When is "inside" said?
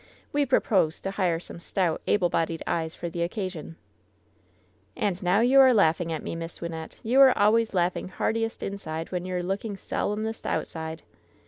8.63-9.11